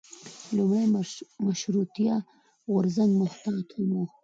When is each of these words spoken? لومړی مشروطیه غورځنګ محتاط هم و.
لومړی 0.55 0.85
مشروطیه 1.47 2.15
غورځنګ 2.71 3.11
محتاط 3.21 3.67
هم 3.75 3.89
و. 3.99 4.01